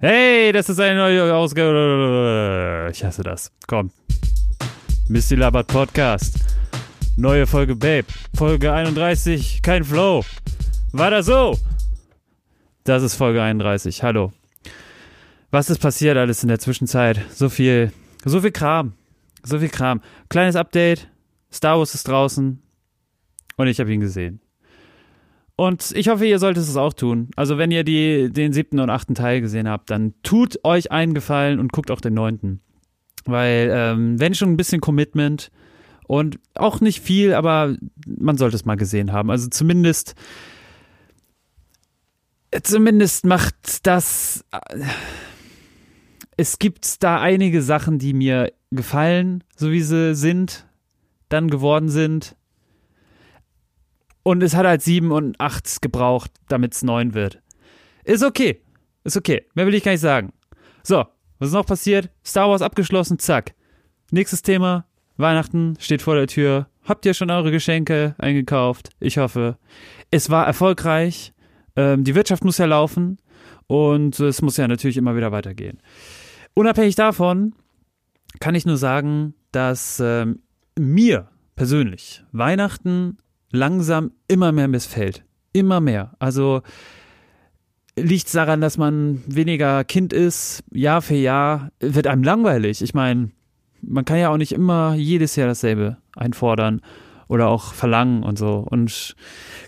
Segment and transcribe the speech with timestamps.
[0.00, 2.88] Hey, das ist eine neue Ausgabe.
[2.92, 3.50] Ich hasse das.
[3.66, 3.90] Komm.
[5.08, 6.38] Misty Labert Podcast.
[7.16, 8.06] Neue Folge Babe.
[8.32, 9.60] Folge 31.
[9.60, 10.24] Kein Flow.
[10.92, 11.58] War das so?
[12.84, 14.04] Das ist Folge 31.
[14.04, 14.32] Hallo.
[15.50, 17.20] Was ist passiert alles in der Zwischenzeit?
[17.34, 17.92] So viel,
[18.24, 18.92] so viel Kram.
[19.42, 20.00] So viel Kram.
[20.28, 21.08] Kleines Update.
[21.52, 22.62] Star Wars ist draußen.
[23.56, 24.40] Und ich habe ihn gesehen.
[25.58, 27.30] Und ich hoffe, ihr solltet es auch tun.
[27.34, 31.14] Also wenn ihr die, den siebten und achten Teil gesehen habt, dann tut euch einen
[31.14, 32.60] Gefallen und guckt auch den neunten.
[33.24, 35.50] Weil, ähm, wenn schon ein bisschen Commitment
[36.06, 37.74] und auch nicht viel, aber
[38.06, 39.32] man sollte es mal gesehen haben.
[39.32, 40.14] Also zumindest,
[42.62, 44.78] zumindest macht das, äh,
[46.36, 50.68] es gibt da einige Sachen, die mir gefallen, so wie sie sind,
[51.28, 52.36] dann geworden sind.
[54.28, 57.40] Und es hat halt sieben und acht gebraucht, damit es neun wird.
[58.04, 58.60] Ist okay.
[59.02, 59.46] Ist okay.
[59.54, 60.34] Mehr will ich gar nicht sagen.
[60.82, 61.06] So,
[61.38, 62.10] was ist noch passiert?
[62.22, 63.54] Star Wars abgeschlossen, zack.
[64.10, 64.84] Nächstes Thema.
[65.16, 66.68] Weihnachten steht vor der Tür.
[66.84, 68.90] Habt ihr schon eure Geschenke eingekauft?
[69.00, 69.56] Ich hoffe.
[70.10, 71.32] Es war erfolgreich.
[71.74, 73.16] Ähm, die Wirtschaft muss ja laufen.
[73.66, 75.80] Und es muss ja natürlich immer wieder weitergehen.
[76.52, 77.54] Unabhängig davon
[78.40, 80.42] kann ich nur sagen, dass ähm,
[80.78, 83.16] mir persönlich Weihnachten
[83.50, 85.24] langsam immer mehr missfällt.
[85.52, 86.14] Immer mehr.
[86.18, 86.62] Also
[87.96, 92.82] liegt es daran, dass man weniger Kind ist, Jahr für Jahr, wird einem langweilig.
[92.82, 93.30] Ich meine,
[93.80, 96.80] man kann ja auch nicht immer jedes Jahr dasselbe einfordern
[97.28, 98.66] oder auch verlangen und so.
[98.68, 99.16] Und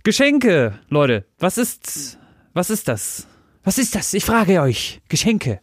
[0.02, 2.18] Geschenke, Leute, was ist,
[2.54, 3.26] was ist das?
[3.62, 4.14] Was ist das?
[4.14, 5.02] Ich frage euch.
[5.08, 5.60] Geschenke.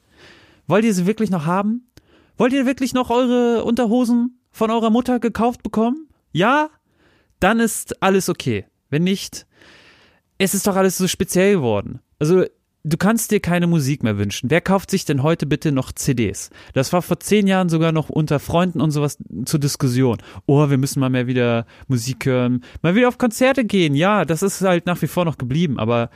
[0.68, 1.88] Wollt ihr sie wirklich noch haben?
[2.38, 6.08] Wollt ihr wirklich noch eure Unterhosen von eurer Mutter gekauft bekommen?
[6.32, 6.70] Ja?
[7.40, 8.66] Dann ist alles okay.
[8.90, 9.46] Wenn nicht,
[10.38, 12.00] es ist doch alles so speziell geworden.
[12.20, 12.46] Also,
[12.84, 14.50] du kannst dir keine Musik mehr wünschen.
[14.50, 16.50] Wer kauft sich denn heute bitte noch CDs?
[16.74, 20.18] Das war vor zehn Jahren sogar noch unter Freunden und sowas zur Diskussion.
[20.46, 23.94] Oh, wir müssen mal mehr wieder Musik hören, mal wieder auf Konzerte gehen.
[23.96, 25.80] Ja, das ist halt nach wie vor noch geblieben.
[25.80, 26.10] Aber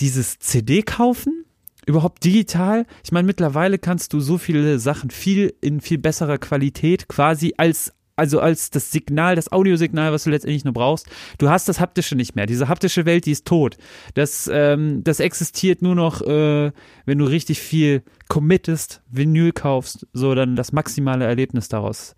[0.00, 1.44] dieses CD kaufen?
[1.84, 2.86] Überhaupt digital?
[3.02, 7.92] Ich meine, mittlerweile kannst du so viele Sachen viel in viel besserer Qualität quasi als
[8.16, 11.06] also als das Signal, das Audiosignal, was du letztendlich nur brauchst.
[11.38, 12.46] Du hast das haptische nicht mehr.
[12.46, 13.76] Diese haptische Welt, die ist tot.
[14.14, 16.72] Das, ähm, das existiert nur noch, äh,
[17.06, 22.14] wenn du richtig viel committest, Vinyl kaufst, so dann das maximale Erlebnis daraus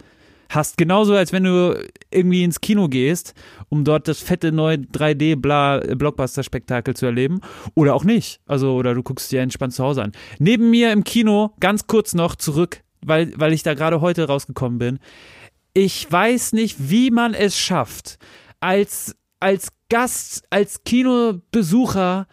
[0.49, 0.77] hast.
[0.77, 1.79] Genauso, als wenn du
[2.11, 3.35] irgendwie ins Kino gehst,
[3.69, 7.41] um dort das fette neue 3D-Blockbuster-Spektakel zu erleben.
[7.75, 8.41] Oder auch nicht.
[8.47, 10.13] Also, oder du guckst dir entspannt zu Hause an.
[10.39, 14.79] Neben mir im Kino, ganz kurz noch zurück, weil, weil ich da gerade heute rausgekommen
[14.79, 14.99] bin
[15.75, 18.17] ich weiß nicht, wie man es schafft,
[18.61, 22.27] als, als Gast, als Kinobesucher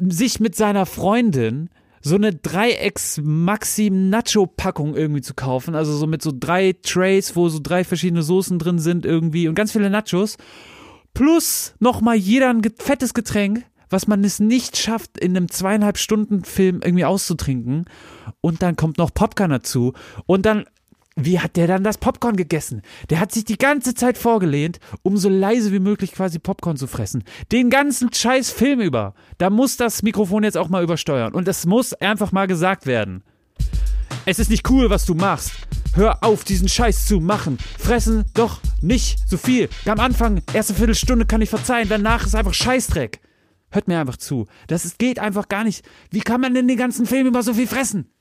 [0.00, 1.68] sich mit seiner Freundin
[2.00, 5.74] so eine Dreiecks-Maxim-Nacho-Packung irgendwie zu kaufen.
[5.74, 9.54] Also so mit so drei Trays, wo so drei verschiedene Soßen drin sind irgendwie und
[9.54, 10.36] ganz viele Nachos.
[11.14, 16.44] Plus nochmal jeder ein fettes Getränk, was man es nicht schafft, in einem zweieinhalb Stunden
[16.44, 17.86] Film irgendwie auszutrinken.
[18.40, 19.94] Und dann kommt noch Popcorn dazu.
[20.26, 20.66] Und dann
[21.16, 22.82] wie hat der dann das Popcorn gegessen?
[23.08, 26.86] Der hat sich die ganze Zeit vorgelehnt, um so leise wie möglich quasi Popcorn zu
[26.86, 27.22] fressen.
[27.52, 29.14] Den ganzen scheiß Film über.
[29.38, 31.32] Da muss das Mikrofon jetzt auch mal übersteuern.
[31.32, 33.22] Und es muss einfach mal gesagt werden.
[34.26, 35.52] Es ist nicht cool, was du machst.
[35.94, 37.58] Hör auf, diesen Scheiß zu machen.
[37.78, 39.68] Fressen doch nicht so viel.
[39.86, 43.20] Am Anfang, erste Viertelstunde kann ich verzeihen, danach ist einfach Scheißdreck.
[43.70, 44.46] Hört mir einfach zu.
[44.66, 45.84] Das ist, geht einfach gar nicht.
[46.10, 48.13] Wie kann man denn den ganzen Film über so viel fressen?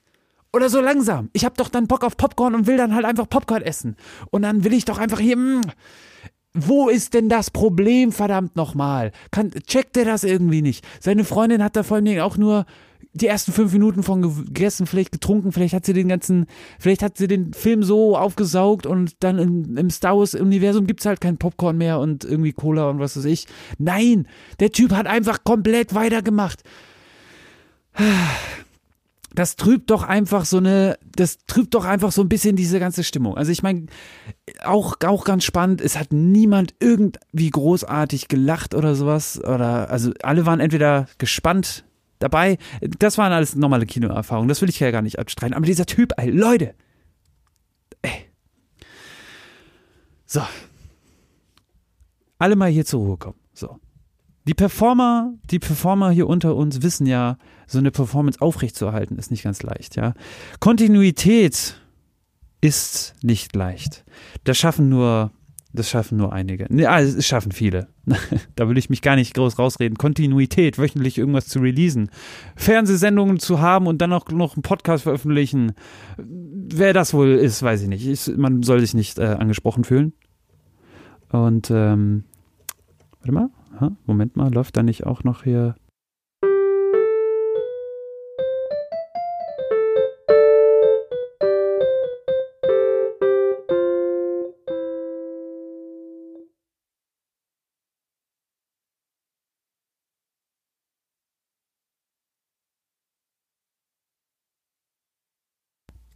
[0.54, 1.30] Oder so langsam.
[1.34, 3.96] Ich hab doch dann Bock auf Popcorn und will dann halt einfach Popcorn essen.
[4.30, 5.36] Und dann will ich doch einfach hier.
[5.36, 5.62] Mh, mm,
[6.56, 9.12] wo ist denn das Problem, verdammt nochmal?
[9.32, 10.86] Kann, checkt der das irgendwie nicht?
[11.00, 12.68] Seine Freundin hat da vor allem auch nur
[13.14, 16.46] die ersten fünf Minuten von gegessen, vielleicht getrunken, vielleicht hat sie den ganzen,
[16.80, 21.22] vielleicht hat sie den Film so aufgesaugt und dann im, im Star Wars-Universum gibt's halt
[21.22, 23.48] kein Popcorn mehr und irgendwie Cola und was weiß ich.
[23.80, 24.28] Nein,
[24.60, 26.64] der Typ hat einfach komplett weitergemacht
[29.34, 33.04] das trübt doch einfach so eine, das trübt doch einfach so ein bisschen diese ganze
[33.04, 33.36] Stimmung.
[33.36, 33.88] Also ich meine,
[34.64, 39.40] auch, auch ganz spannend, es hat niemand irgendwie großartig gelacht oder sowas.
[39.44, 41.84] Oder also alle waren entweder gespannt
[42.20, 42.58] dabei.
[43.00, 45.56] Das waren alles normale Kinoerfahrungen, das will ich ja gar nicht abstreiten.
[45.56, 46.76] Aber dieser Typ, ey, Leute.
[48.04, 48.30] Ey.
[50.26, 50.42] So.
[52.38, 53.43] Alle mal hier zur Ruhe kommen.
[54.46, 59.44] Die Performer, die Performer hier unter uns wissen ja, so eine Performance aufrechtzuerhalten ist nicht
[59.44, 60.14] ganz leicht, ja.
[60.60, 61.80] Kontinuität
[62.60, 64.04] ist nicht leicht.
[64.44, 65.32] Das schaffen nur
[65.76, 66.68] Das schaffen nur einige.
[66.70, 67.88] Ja, ah, es schaffen viele.
[68.56, 69.98] da will ich mich gar nicht groß rausreden.
[69.98, 72.12] Kontinuität, wöchentlich irgendwas zu releasen.
[72.56, 75.72] Fernsehsendungen zu haben und dann auch noch einen Podcast veröffentlichen.
[76.18, 78.06] Wer das wohl ist, weiß ich nicht.
[78.06, 80.14] Ich, man soll sich nicht äh, angesprochen fühlen.
[81.32, 82.26] Und, ähm,
[83.22, 83.50] warte mal.
[84.06, 85.76] Moment mal, läuft da nicht auch noch hier?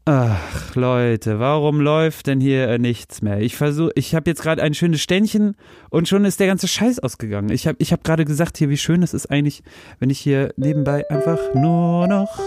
[0.09, 0.46] Ach,
[0.77, 3.39] Leute, warum läuft denn hier nichts mehr?
[3.39, 5.55] Ich versuche, ich habe jetzt gerade ein schönes Ständchen
[5.89, 7.49] und schon ist der ganze Scheiß ausgegangen.
[7.49, 9.63] Ich habe ich hab gerade gesagt hier, wie schön es ist eigentlich,
[9.99, 12.39] wenn ich hier nebenbei einfach nur noch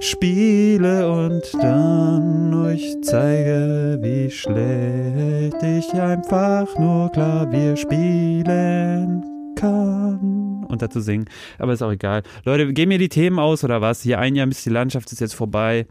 [0.00, 9.22] spiele und dann euch zeige, wie schlecht ich einfach nur Klavier spielen
[9.54, 11.26] kann und dazu singen.
[11.58, 12.22] Aber ist auch egal.
[12.44, 14.00] Leute, gehen mir die Themen aus oder was?
[14.00, 15.86] Hier ein Jahr bis die Landschaft ist jetzt vorbei.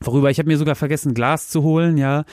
[0.00, 2.24] Worüber ich habe mir sogar vergessen, Glas zu holen, ja.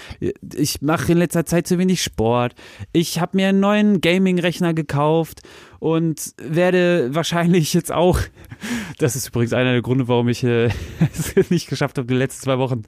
[0.55, 2.55] Ich mache in letzter Zeit zu wenig Sport.
[2.93, 5.41] Ich habe mir einen neuen Gaming-Rechner gekauft
[5.79, 8.19] und werde wahrscheinlich jetzt auch,
[8.97, 10.69] das ist übrigens einer der Gründe, warum ich äh,
[11.37, 12.83] es nicht geschafft habe, die letzten zwei Wochen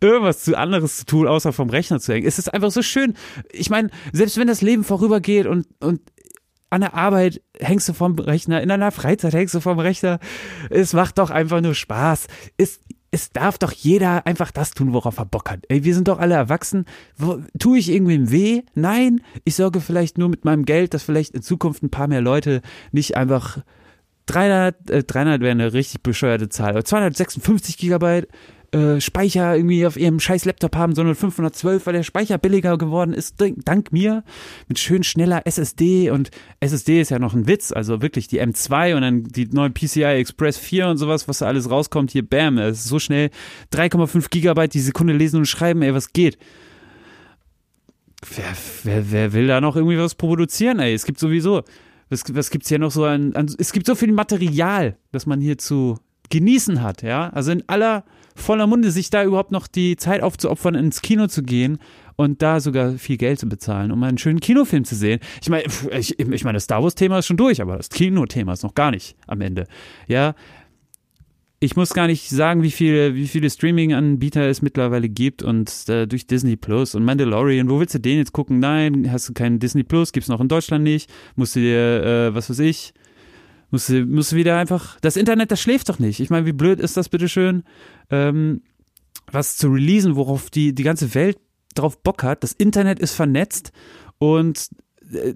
[0.00, 2.26] irgendwas zu anderes zu tun, außer vom Rechner zu hängen.
[2.26, 3.14] Es ist einfach so schön.
[3.52, 6.00] Ich meine, selbst wenn das Leben vorübergeht und, und
[6.70, 10.18] an der Arbeit hängst du vom Rechner, in deiner Freizeit hängst du vom Rechner.
[10.70, 12.28] Es macht doch einfach nur Spaß.
[12.56, 12.80] Es,
[13.14, 15.60] es darf doch jeder einfach das tun, worauf er Bock hat.
[15.68, 16.86] Ey, wir sind doch alle erwachsen.
[17.16, 18.62] Wo, tue ich irgendwem weh?
[18.74, 22.22] Nein, ich sorge vielleicht nur mit meinem Geld, dass vielleicht in Zukunft ein paar mehr
[22.22, 23.58] Leute nicht einfach
[24.26, 28.28] 300, äh, 300 wäre eine richtig bescheuerte Zahl, aber 256 Gigabyte
[28.72, 33.12] äh, Speicher irgendwie auf ihrem scheiß Laptop haben, sondern 512, weil der Speicher billiger geworden
[33.12, 34.24] ist, dank mir,
[34.66, 36.30] mit schön schneller SSD und
[36.60, 40.04] SSD ist ja noch ein Witz, also wirklich die M2 und dann die neuen PCI
[40.04, 43.30] Express 4 und sowas, was da alles rauskommt, hier bam, es ist so schnell,
[43.74, 46.38] 3,5 Gigabyte die Sekunde lesen und schreiben, ey, was geht?
[48.34, 50.94] Wer, wer, wer will da noch irgendwie was produzieren, ey?
[50.94, 51.62] Es gibt sowieso,
[52.08, 55.40] was, was gibt's hier noch so an, an, es gibt so viel Material, das man
[55.40, 55.98] hier zu
[56.32, 57.28] genießen hat, ja?
[57.28, 61.42] Also in aller voller Munde, sich da überhaupt noch die Zeit aufzuopfern, ins Kino zu
[61.42, 61.78] gehen
[62.16, 65.20] und da sogar viel Geld zu bezahlen, um einen schönen Kinofilm zu sehen.
[65.42, 65.64] Ich meine,
[65.98, 68.90] ich, ich meine, das Star Wars-Thema ist schon durch, aber das Kinothema ist noch gar
[68.90, 69.66] nicht am Ende.
[70.08, 70.34] Ja,
[71.60, 76.06] ich muss gar nicht sagen, wie viele, wie viele Streaming-Anbieter es mittlerweile gibt und äh,
[76.06, 78.58] durch Disney Plus und Mandalorian, wo willst du den jetzt gucken?
[78.58, 82.34] Nein, hast du keinen Disney Plus, gibt's noch in Deutschland nicht, musst du dir, äh,
[82.34, 82.94] was weiß ich,
[83.72, 86.20] musst du wieder einfach, das Internet, das schläft doch nicht.
[86.20, 87.64] Ich meine, wie blöd ist das bitteschön?
[88.12, 88.62] ähm,
[89.30, 91.38] was zu releasen, worauf die, die ganze Welt
[91.74, 92.44] drauf Bock hat.
[92.44, 93.72] Das Internet ist vernetzt
[94.18, 94.68] und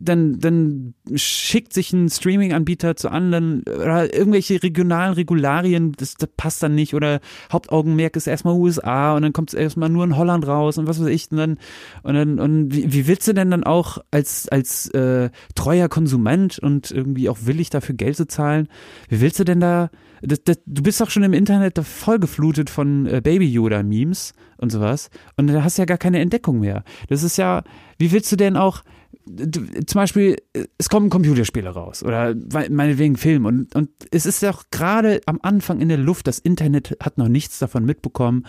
[0.01, 6.63] dann, dann schickt sich ein Streaming-Anbieter zu anderen oder irgendwelche regionalen Regularien, das, das, passt
[6.63, 7.21] dann nicht oder
[7.53, 11.01] Hauptaugenmerk ist erstmal USA und dann kommt es erstmal nur in Holland raus und was
[11.01, 11.59] weiß ich und dann
[12.03, 16.59] und dann und wie, wie willst du denn dann auch als als äh, treuer Konsument
[16.59, 18.69] und irgendwie auch willig dafür Geld zu zahlen,
[19.09, 19.91] wie willst du denn da
[20.23, 24.73] das, das, du bist doch schon im Internet vollgeflutet von äh, Baby Yoda Memes und
[24.73, 26.85] sowas und da hast ja gar keine Entdeckung mehr.
[27.09, 27.63] Das ist ja,
[27.99, 28.83] wie willst du denn auch
[29.27, 30.37] zum Beispiel,
[30.79, 32.35] es kommen Computerspiele raus oder
[32.71, 36.39] meinetwegen Film und, und es ist ja auch gerade am Anfang in der Luft, das
[36.39, 38.47] Internet hat noch nichts davon mitbekommen.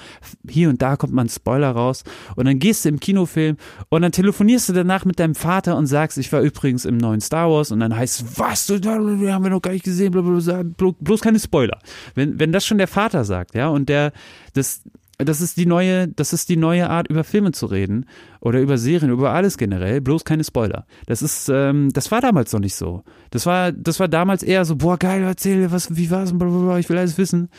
[0.47, 2.03] Hier und da kommt mal ein Spoiler raus
[2.35, 3.57] und dann gehst du im Kinofilm
[3.89, 7.21] und dann telefonierst du danach mit deinem Vater und sagst, ich war übrigens im neuen
[7.21, 11.39] Star Wars und dann heißt was, du, haben wir noch gar nicht gesehen, bloß keine
[11.39, 11.79] Spoiler.
[12.13, 14.11] Wenn, wenn das schon der Vater sagt, ja, und der,
[14.53, 14.83] das,
[15.25, 18.05] das ist die neue, das ist die neue Art, über Filme zu reden
[18.39, 20.85] oder über Serien, über alles generell, bloß keine Spoiler.
[21.07, 23.03] Das ist, ähm, das war damals noch nicht so.
[23.31, 26.97] Das war, das war damals eher so, boah, geil, erzähl, was, wie war's, ich will
[26.97, 27.49] alles wissen.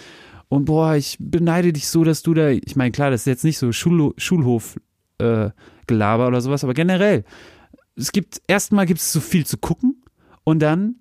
[0.49, 3.45] Und boah, ich beneide dich so, dass du da, ich meine, klar, das ist jetzt
[3.45, 4.77] nicht so Schul Schulhof
[5.19, 5.51] äh,
[5.89, 7.25] Gelaber oder sowas, aber generell,
[7.97, 10.03] es gibt, erstmal gibt es so viel zu gucken
[10.45, 10.97] und dann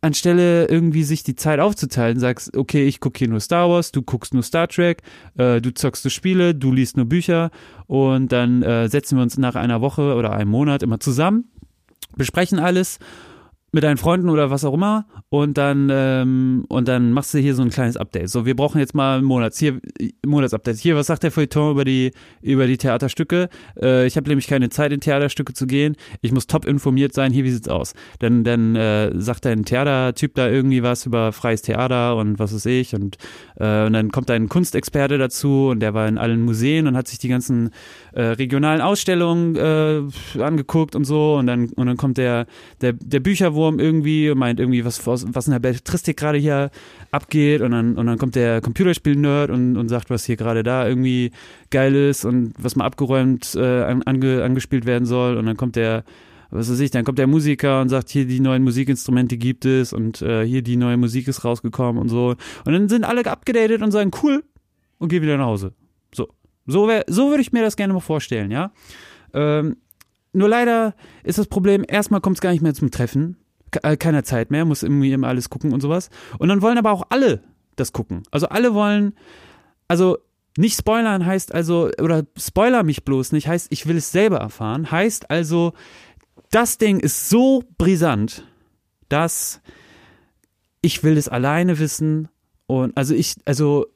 [0.00, 4.02] anstelle irgendwie sich die Zeit aufzuteilen, sagst, okay, ich gucke hier nur Star Wars, du
[4.02, 5.02] guckst nur Star Trek,
[5.36, 7.50] äh, du zockst nur Spiele, du liest nur Bücher
[7.86, 11.50] und dann äh, setzen wir uns nach einer Woche oder einem Monat immer zusammen,
[12.16, 12.98] besprechen alles
[13.70, 17.54] mit deinen Freunden oder was auch immer und dann ähm, und dann machst du hier
[17.54, 18.30] so ein kleines Update.
[18.30, 19.78] So, wir brauchen jetzt mal ein Monats hier
[20.24, 20.78] Monatsupdate.
[20.78, 23.50] Hier, was sagt der Feuilleton über die über die Theaterstücke?
[23.80, 25.96] Äh, ich habe nämlich keine Zeit in Theaterstücke zu gehen.
[26.22, 27.30] Ich muss top informiert sein.
[27.30, 27.92] Hier, wie sieht's aus?
[28.20, 32.64] Dann dann äh, sagt dein Theatertyp da irgendwie was über freies Theater und was weiß
[32.66, 33.18] ich und
[33.56, 37.06] äh, und dann kommt ein Kunstexperte dazu und der war in allen Museen und hat
[37.06, 37.70] sich die ganzen
[38.12, 42.46] äh, regionalen Ausstellungen äh, angeguckt und so und dann und dann kommt der
[42.80, 46.70] der der Bücher Wurm irgendwie und meint irgendwie, was, was in der Belletristik gerade hier
[47.10, 50.86] abgeht und dann, und dann kommt der Computerspiel-Nerd und, und sagt, was hier gerade da
[50.86, 51.32] irgendwie
[51.70, 56.04] geil ist und was mal abgeräumt äh, ange, angespielt werden soll und dann kommt der
[56.50, 59.92] was weiß ich, dann kommt der Musiker und sagt, hier die neuen Musikinstrumente gibt es
[59.92, 62.36] und äh, hier die neue Musik ist rausgekommen und so.
[62.64, 64.42] Und dann sind alle abgedatet und sagen, cool,
[64.98, 65.74] und gehen wieder nach Hause.
[66.14, 66.28] So.
[66.66, 68.72] So, so würde ich mir das gerne mal vorstellen, ja.
[69.32, 69.76] Ähm,
[70.32, 73.36] nur leider ist das Problem, erstmal kommt es gar nicht mehr zum Treffen.
[73.82, 76.10] Äh, keiner Zeit mehr, muss irgendwie immer alles gucken und sowas.
[76.38, 77.42] Und dann wollen aber auch alle
[77.76, 78.22] das gucken.
[78.30, 79.14] Also alle wollen,
[79.86, 80.18] also
[80.56, 84.90] nicht spoilern heißt also, oder spoiler mich bloß nicht, heißt, ich will es selber erfahren,
[84.90, 85.72] heißt also,
[86.50, 88.44] das Ding ist so brisant,
[89.08, 89.60] dass
[90.82, 92.28] ich will es alleine wissen
[92.66, 93.86] und also ich, also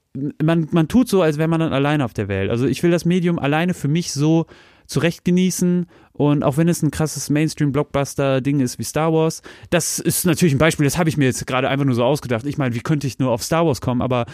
[0.43, 2.51] man, man tut so, als wäre man dann alleine auf der Welt.
[2.51, 4.47] Also ich will das Medium alleine für mich so
[4.93, 10.27] zurecht genießen und auch wenn es ein krasses Mainstream-Blockbuster-Ding ist wie Star Wars, das ist
[10.27, 12.47] natürlich ein Beispiel, das habe ich mir jetzt gerade einfach nur so ausgedacht.
[12.47, 14.03] Ich meine, wie könnte ich nur auf Star Wars kommen?
[14.03, 14.27] Aber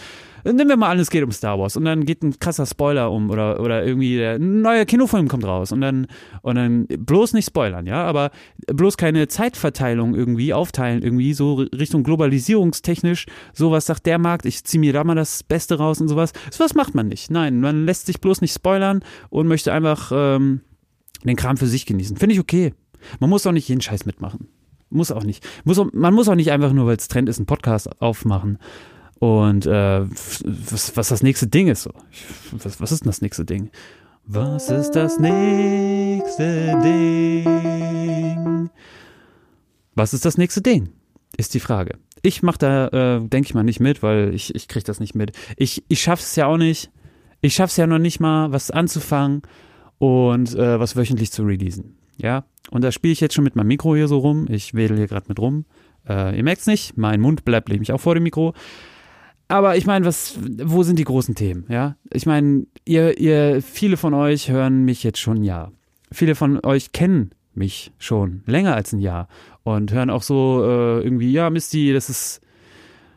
[0.43, 3.11] nehmen wir mal an, es geht um Star Wars und dann geht ein krasser Spoiler
[3.11, 6.07] um oder, oder irgendwie ein neuer Kinofilm kommt raus und dann,
[6.41, 8.31] und dann bloß nicht spoilern, ja, aber
[8.67, 14.79] bloß keine Zeitverteilung irgendwie aufteilen, irgendwie so Richtung globalisierungstechnisch, sowas sagt der Markt, ich ziehe
[14.79, 16.33] mir da mal das Beste raus und sowas.
[16.51, 17.31] Sowas macht man nicht.
[17.31, 20.61] Nein, man lässt sich bloß nicht spoilern und möchte einfach ähm,
[21.23, 22.17] den Kram für sich genießen.
[22.17, 22.73] Finde ich okay.
[23.19, 24.47] Man muss auch nicht jeden Scheiß mitmachen.
[24.89, 25.45] Muss auch nicht.
[25.63, 28.57] Muss, man muss auch nicht einfach nur, weil es Trend ist, einen Podcast aufmachen.
[29.19, 31.83] Und äh, was, was das nächste Ding ist.
[31.83, 31.91] So.
[32.51, 33.69] Was, was ist denn das nächste Ding?
[34.25, 38.69] Was ist das nächste Ding?
[39.95, 40.89] Was ist das nächste Ding?
[41.35, 41.97] Ist die Frage.
[42.21, 45.15] Ich mache da, äh, denke ich mal, nicht mit, weil ich, ich kriege das nicht
[45.15, 45.31] mit.
[45.57, 46.91] Ich, ich schaffe es ja auch nicht.
[47.41, 49.41] Ich schaffe es ja noch nicht mal, was anzufangen
[49.97, 51.95] und äh, was wöchentlich zu releasen.
[52.17, 54.45] Ja, und da spiele ich jetzt schon mit meinem Mikro hier so rum.
[54.49, 55.65] Ich wedel hier gerade mit rum.
[56.07, 58.53] Äh, ihr merkt es nicht, mein Mund bleibt nämlich auch vor dem Mikro.
[59.49, 61.65] Aber ich meine, was, wo sind die großen Themen?
[61.69, 65.71] Ja, ich meine, ihr, ihr, viele von euch hören mich jetzt schon ein Jahr.
[66.11, 69.27] Viele von euch kennen mich schon länger als ein Jahr
[69.63, 72.41] und hören auch so äh, irgendwie, ja, Misty, das ist,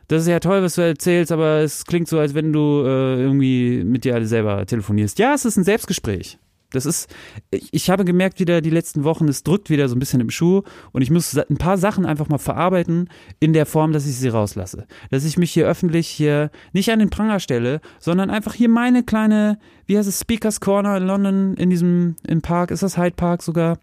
[0.08, 3.20] das ist ja toll, was du erzählst, aber es klingt so, als wenn du äh,
[3.20, 5.18] irgendwie mit dir alle selber telefonierst.
[5.18, 6.38] Ja, es ist ein Selbstgespräch.
[6.72, 7.08] Das ist,
[7.50, 10.30] ich, ich habe gemerkt wieder die letzten Wochen, es drückt wieder so ein bisschen im
[10.30, 10.62] Schuh
[10.92, 13.08] und ich muss ein paar Sachen einfach mal verarbeiten
[13.40, 14.86] in der Form, dass ich sie rauslasse.
[15.10, 19.02] Dass ich mich hier öffentlich hier nicht an den Pranger stelle, sondern einfach hier meine
[19.02, 23.16] kleine, wie heißt es, Speakers Corner in London, in diesem, im Park, ist das Hyde
[23.16, 23.78] Park sogar?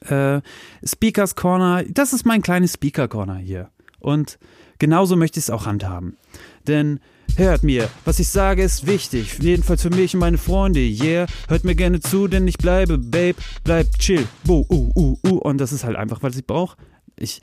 [0.00, 0.40] Äh,
[0.84, 3.70] Speakers Corner, das ist mein kleines Speaker Corner hier.
[4.00, 4.38] Und
[4.78, 6.16] genauso möchte ich es auch handhaben.
[6.66, 7.00] Denn
[7.36, 11.26] Hört mir, was ich sage ist wichtig, jedenfalls für mich und meine Freunde, yeah.
[11.48, 15.38] Hört mir gerne zu, denn ich bleibe, Babe, bleib chill, bu, uh, uh, uh.
[15.38, 16.76] Und das ist halt einfach, was ich brauche.
[17.16, 17.42] Ich,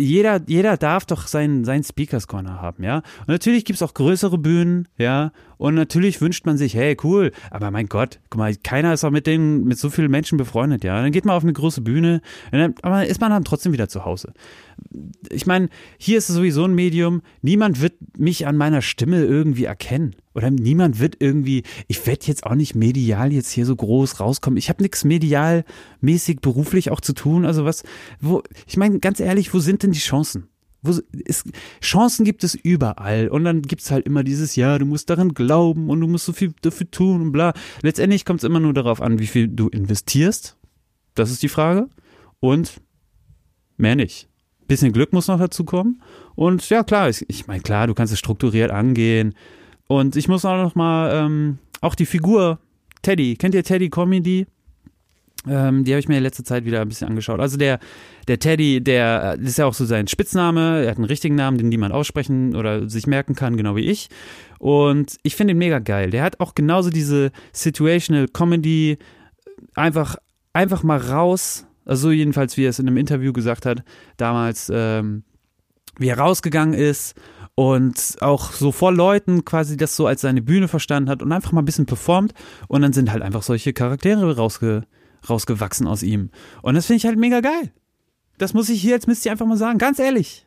[0.00, 2.96] jeder, jeder darf doch seinen, seinen Speakers Corner haben, ja.
[3.20, 5.32] Und natürlich gibt es auch größere Bühnen, ja.
[5.58, 9.10] Und natürlich wünscht man sich, hey, cool, aber mein Gott, guck mal, keiner ist auch
[9.10, 10.96] mit den, mit so vielen Menschen befreundet, ja.
[10.96, 13.88] Und dann geht man auf eine große Bühne, dann, aber ist man dann trotzdem wieder
[13.88, 14.32] zu Hause.
[15.28, 19.64] Ich meine, hier ist es sowieso ein Medium, niemand wird mich an meiner Stimme irgendwie
[19.64, 20.16] erkennen.
[20.32, 24.58] Oder niemand wird irgendwie, ich werde jetzt auch nicht medial jetzt hier so groß rauskommen.
[24.58, 25.64] Ich habe nichts medial
[26.00, 27.44] mäßig beruflich auch zu tun.
[27.44, 27.82] Also was,
[28.20, 30.48] wo, ich meine, ganz ehrlich, wo sind denn die Chancen?
[30.82, 31.50] Wo, ist,
[31.82, 33.28] Chancen gibt es überall.
[33.28, 36.24] Und dann gibt es halt immer dieses, ja, du musst daran glauben und du musst
[36.24, 37.52] so viel dafür tun und bla.
[37.82, 40.56] Letztendlich kommt es immer nur darauf an, wie viel du investierst.
[41.14, 41.88] Das ist die Frage.
[42.40, 42.80] Und
[43.76, 44.28] mehr nicht.
[44.68, 46.00] Bisschen Glück muss noch dazu kommen.
[46.34, 49.34] Und ja, klar, ich, ich meine, klar, du kannst es strukturiert angehen.
[49.86, 52.60] Und ich muss auch noch mal, ähm, auch die Figur
[53.02, 54.46] Teddy, kennt ihr Teddy Comedy?
[55.48, 57.40] Ähm, die habe ich mir in letzter Zeit wieder ein bisschen angeschaut.
[57.40, 57.78] Also der,
[58.28, 60.84] der Teddy, der das ist ja auch so sein Spitzname.
[60.84, 64.08] Er hat einen richtigen Namen, den niemand aussprechen oder sich merken kann, genau wie ich.
[64.58, 66.10] Und ich finde ihn mega geil.
[66.10, 68.98] Der hat auch genauso diese Situational Comedy
[69.74, 70.16] einfach,
[70.52, 71.66] einfach mal raus.
[71.86, 73.82] Also jedenfalls, wie er es in einem Interview gesagt hat,
[74.18, 75.24] damals, ähm,
[75.98, 77.14] wie er rausgegangen ist
[77.54, 81.52] und auch so vor Leuten quasi das so als seine Bühne verstanden hat und einfach
[81.52, 82.32] mal ein bisschen performt
[82.68, 84.84] und dann sind halt einfach solche Charaktere rausge
[85.28, 86.30] rausgewachsen aus ihm.
[86.62, 87.72] Und das finde ich halt mega geil.
[88.38, 90.46] Das muss ich hier jetzt müsst ihr einfach mal sagen, ganz ehrlich.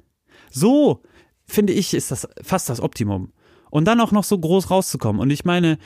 [0.51, 1.01] So
[1.46, 3.32] finde ich ist das fast das Optimum.
[3.70, 5.20] Und dann auch noch so groß rauszukommen.
[5.20, 5.80] Und ich meine,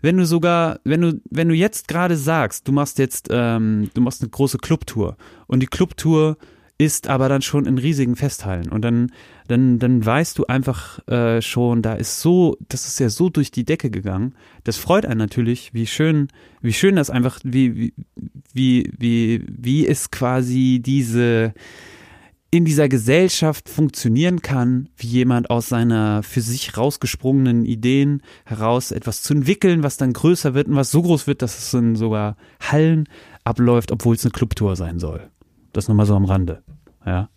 [0.00, 4.00] wenn du sogar, wenn du, wenn du jetzt gerade sagst, du machst jetzt, ähm, du
[4.00, 6.38] machst eine große Clubtour und die Clubtour
[6.84, 9.10] ist aber dann schon in riesigen Festhallen und dann,
[9.48, 13.50] dann, dann weißt du einfach äh, schon, da ist so, das ist ja so durch
[13.50, 14.34] die Decke gegangen.
[14.64, 16.28] Das freut einen natürlich, wie schön,
[16.60, 17.94] wie schön das einfach, wie, wie,
[18.52, 21.54] wie, wie, wie es quasi diese,
[22.50, 29.22] in dieser Gesellschaft funktionieren kann, wie jemand aus seiner für sich rausgesprungenen Ideen heraus etwas
[29.22, 32.36] zu entwickeln, was dann größer wird und was so groß wird, dass es in sogar
[32.60, 33.08] Hallen
[33.42, 35.30] abläuft, obwohl es eine Clubtour sein soll.
[35.72, 36.62] Das nochmal so am Rande.
[37.06, 37.28] Ja.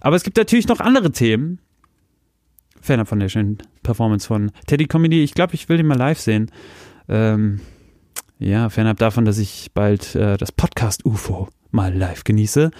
[0.00, 1.60] Aber es gibt natürlich noch andere Themen.
[2.80, 5.24] Ferner von der schönen Performance von Teddy Comedy.
[5.24, 6.50] Ich glaube, ich will den mal live sehen.
[7.08, 7.60] Ähm,
[8.38, 12.70] ja, fernab davon, dass ich bald äh, das Podcast UFO mal live genieße.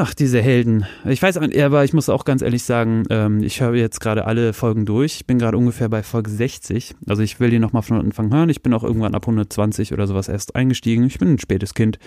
[0.00, 0.86] Ach, diese Helden.
[1.06, 4.52] Ich weiß, aber ich muss auch ganz ehrlich sagen, ähm, ich höre jetzt gerade alle
[4.52, 5.16] Folgen durch.
[5.16, 6.94] Ich bin gerade ungefähr bei Folge 60.
[7.08, 8.48] Also ich will die nochmal von Anfang hören.
[8.48, 11.04] Ich bin auch irgendwann ab 120 oder sowas erst eingestiegen.
[11.04, 11.98] Ich bin ein spätes Kind.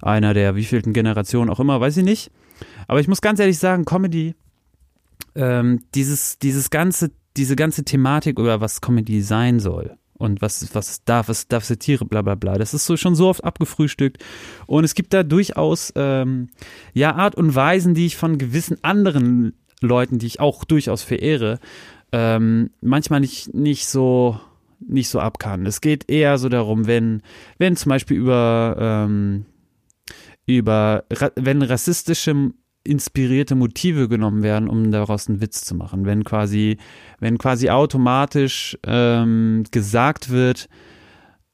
[0.00, 2.30] Einer der wievielten Generationen auch immer, weiß ich nicht.
[2.88, 4.34] Aber ich muss ganz ehrlich sagen, Comedy,
[5.34, 11.02] ähm, dieses, dieses ganze, diese ganze Thematik über was Comedy sein soll, und was, was
[11.04, 12.58] darf, was darf Satire, bla bla bla.
[12.58, 14.22] Das ist so schon so oft abgefrühstückt.
[14.66, 16.50] Und es gibt da durchaus ähm,
[16.92, 21.58] ja Art und Weisen, die ich von gewissen anderen Leuten, die ich auch durchaus verehre,
[22.12, 24.38] ähm, manchmal nicht, nicht so
[24.86, 25.66] nicht so ab kann.
[25.66, 27.22] Es geht eher so darum, wenn,
[27.58, 29.46] wenn zum Beispiel über, ähm,
[30.58, 31.04] über,
[31.36, 32.52] wenn rassistische
[32.82, 36.06] inspirierte Motive genommen werden, um daraus einen Witz zu machen.
[36.06, 36.78] Wenn quasi,
[37.18, 40.68] wenn quasi automatisch ähm, gesagt wird,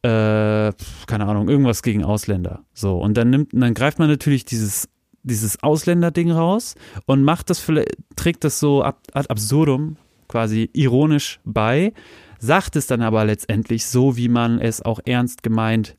[0.02, 0.72] äh,
[1.06, 2.64] keine Ahnung, irgendwas gegen Ausländer.
[2.72, 4.88] So, und dann nimmt, dann greift man natürlich dieses,
[5.24, 6.76] dieses Ausländer-Ding raus
[7.06, 7.66] und macht das,
[8.14, 9.96] trägt das so ad, ad absurdum,
[10.28, 11.92] quasi ironisch bei,
[12.38, 15.96] sagt es dann aber letztendlich so, wie man es auch ernst gemeint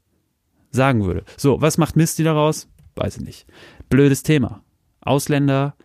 [0.71, 1.23] sagen würde.
[1.35, 2.69] So, was macht Misty daraus?
[2.97, 3.45] Weiß ich nicht.
[3.89, 4.63] Blödes Thema.
[5.01, 5.75] Ausländer,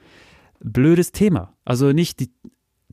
[0.60, 1.54] blödes Thema.
[1.64, 2.30] Also nicht die,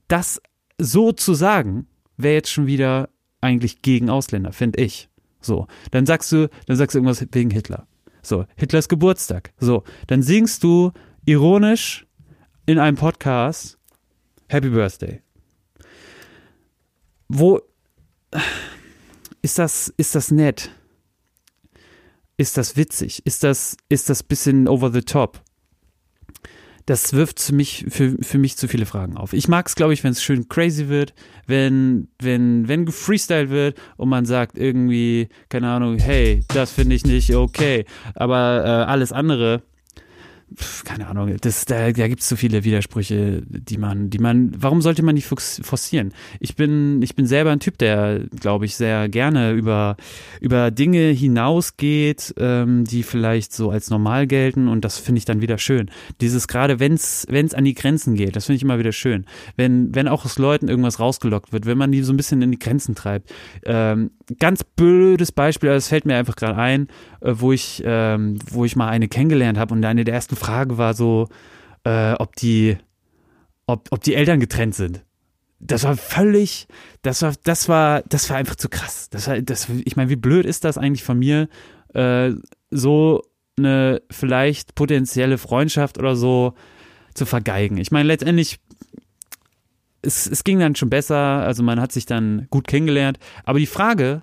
[0.08, 0.42] das
[0.78, 3.10] so zu sagen, wäre jetzt schon wieder
[3.42, 5.10] eigentlich gegen Ausländer, finde ich.
[5.42, 7.88] So, dann sagst du, dann sagst du irgendwas wegen Hitler.
[8.22, 9.54] So, Hitlers Geburtstag.
[9.58, 10.92] So, dann singst du
[11.26, 12.06] ironisch
[12.66, 13.78] in einem Podcast
[14.50, 15.22] Happy Birthday.
[17.30, 17.62] Wo
[19.42, 20.72] ist das, ist das nett?
[22.40, 23.22] Ist das witzig?
[23.26, 25.42] Ist das, ist das bisschen over the top?
[26.86, 29.34] das wirft für mich, für, für mich zu viele Fragen auf.
[29.34, 31.14] Ich mag es, glaube ich, wenn es schön crazy wird,
[31.46, 37.06] wenn, wenn, wenn gefreestylt wird und man sagt irgendwie, keine Ahnung, hey, das finde ich
[37.06, 37.86] nicht okay.
[38.16, 39.62] Aber äh, alles andere,
[40.86, 44.82] keine Ahnung, das, da, da gibt es so viele Widersprüche, die man, die man, warum
[44.82, 46.14] sollte man die forcieren?
[46.40, 49.98] Ich bin, ich bin selber ein Typ, der, glaube ich, sehr gerne über,
[50.42, 55.42] über Dinge hinausgeht, ähm, die vielleicht so als normal gelten und das finde ich dann
[55.42, 55.92] wieder schön.
[56.22, 59.26] Dieses gerade, wenn es an die Grenzen geht, das finde ich immer wieder schön.
[59.56, 62.52] Wenn, wenn auch aus Leuten irgendwas rausgelockt wird, wenn man die so ein bisschen in
[62.52, 63.32] die Grenzen treibt.
[63.66, 66.88] Ähm, ganz blödes Beispiel, das fällt mir einfach gerade ein,
[67.22, 70.94] wo ich, ähm, wo ich mal eine kennengelernt habe und eine der ersten Frage war
[70.94, 71.28] so,
[71.84, 72.78] äh, ob die,
[73.68, 75.04] ob, ob die Eltern getrennt sind.
[75.60, 76.68] Das war völlig,
[77.02, 79.10] das war, das war, das war einfach zu krass.
[79.10, 81.50] Das war, das, ich meine, wie blöd ist das eigentlich von mir,
[81.94, 82.32] äh,
[82.72, 83.24] so
[83.58, 86.54] eine vielleicht potenzielle Freundschaft oder so
[87.14, 87.78] zu vergeigen.
[87.78, 88.60] Ich meine, letztendlich,
[90.02, 93.66] es, es ging dann schon besser, also man hat sich dann gut kennengelernt, aber die
[93.66, 94.22] Frage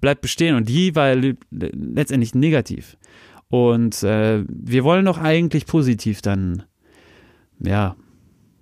[0.00, 1.14] bleibt bestehen und die war
[1.50, 2.96] letztendlich negativ.
[3.48, 6.64] Und äh, wir wollen doch eigentlich positiv dann,
[7.60, 7.96] ja,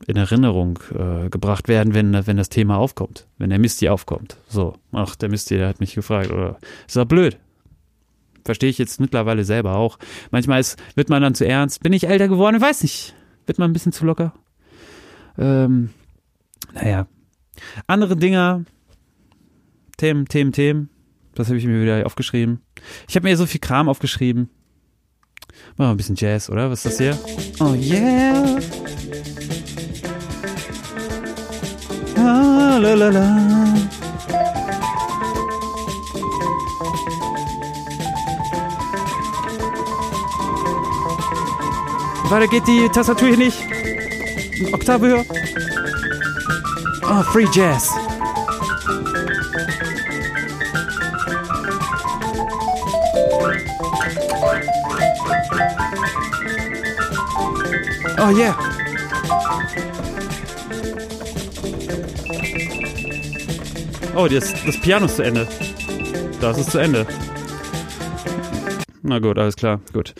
[0.06, 4.36] in Erinnerung äh, gebracht werden, wenn, wenn das Thema aufkommt, wenn der Misty aufkommt.
[4.46, 7.38] So, ach, der Misty, der hat mich gefragt, oder ist doch blöd.
[8.44, 9.98] Verstehe ich jetzt mittlerweile selber auch.
[10.30, 11.82] Manchmal ist, wird man dann zu ernst.
[11.82, 12.60] Bin ich älter geworden?
[12.60, 13.16] Weiß nicht.
[13.46, 14.34] Wird man ein bisschen zu locker?
[15.36, 15.90] Ähm,
[16.72, 17.08] naja.
[17.88, 18.64] Andere Dinger,
[19.96, 20.90] Themen, Themen, Themen.
[21.36, 22.62] Das habe ich mir wieder aufgeschrieben.
[23.06, 24.48] Ich habe mir so viel Kram aufgeschrieben.
[25.76, 26.70] Machen wir ein bisschen Jazz, oder?
[26.70, 27.18] Was ist das hier?
[27.60, 28.58] Oh yeah.
[32.16, 33.74] Ah, la, la, la.
[42.30, 43.58] Weiter geht die Tastatur hier nicht.
[44.72, 45.24] Oktave höher.
[47.02, 47.92] Oh, Free Jazz.
[58.18, 58.56] Oh yeah.
[64.16, 65.46] Oh, das, das Piano ist zu Ende.
[66.40, 67.06] Das ist zu Ende.
[69.02, 70.14] Na gut, alles klar, gut.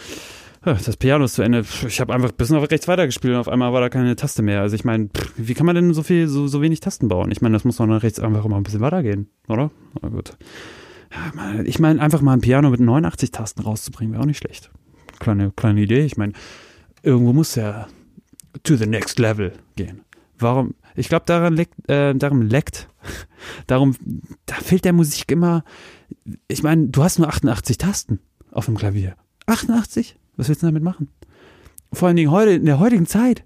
[0.62, 1.64] Das Piano ist zu Ende.
[1.86, 4.60] Ich habe einfach bis nach rechts weitergespielt und auf einmal war da keine Taste mehr.
[4.60, 7.30] Also ich meine, wie kann man denn so viel, so, so wenig Tasten bauen?
[7.30, 9.70] Ich meine, das muss doch nach rechts einfach immer ein bisschen weitergehen, oder?
[10.02, 10.36] Na gut.
[11.64, 14.70] Ich meine, einfach mal ein Piano mit 89 Tasten rauszubringen, wäre auch nicht schlecht.
[15.18, 16.04] Kleine, kleine Idee.
[16.04, 16.34] Ich meine,
[17.02, 17.86] irgendwo muss ja
[18.62, 20.02] to the next level gehen.
[20.38, 20.74] Warum?
[20.94, 22.88] Ich glaube, daran leckt, äh, darum leckt,
[23.66, 23.96] darum,
[24.46, 25.64] da fehlt der Musik immer.
[26.48, 29.16] Ich meine, du hast nur 88 Tasten auf dem Klavier.
[29.46, 30.18] 88?
[30.36, 31.08] Was willst du damit machen?
[31.92, 33.44] Vor allen Dingen heute, in der heutigen Zeit.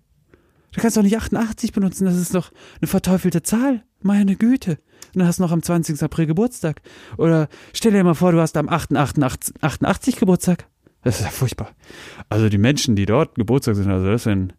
[0.73, 3.83] Du kannst doch nicht 88 benutzen, das ist doch eine verteufelte Zahl.
[4.03, 4.79] Meine Güte.
[5.13, 6.01] Und dann hast du noch am 20.
[6.03, 6.81] April Geburtstag.
[7.17, 8.95] Oder stell dir mal vor, du hast am 8.
[8.97, 10.67] 88, 88 Geburtstag.
[11.03, 11.71] Das ist ja furchtbar.
[12.29, 14.55] Also die Menschen, die dort Geburtstag sind, also das sind,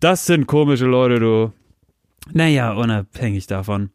[0.00, 1.52] das sind komische Leute, du.
[2.32, 3.90] Naja, unabhängig davon.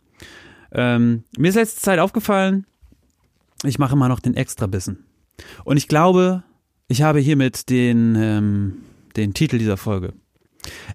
[0.72, 2.66] Ähm, mir ist letzte Zeit aufgefallen,
[3.64, 5.06] ich mache immer noch den Extrabissen.
[5.64, 6.44] Und ich glaube,
[6.88, 8.78] ich habe hiermit den, ähm,
[9.16, 10.14] den Titel dieser Folge.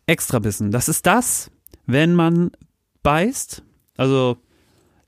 [0.07, 0.71] Extrabissen.
[0.71, 1.51] Das ist das,
[1.87, 2.51] wenn man
[3.03, 3.63] beißt.
[3.97, 4.39] Also,